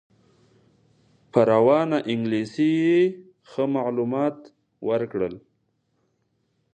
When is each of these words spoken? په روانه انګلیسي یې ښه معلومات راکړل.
په 1.31 1.39
روانه 1.51 1.97
انګلیسي 2.11 2.69
یې 2.85 2.99
ښه 3.49 3.63
معلومات 3.75 4.37
راکړل. 4.99 5.35